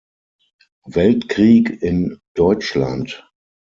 Weltkrieg 0.87 1.69
in 1.83 2.21
Deutschland. 2.33 3.29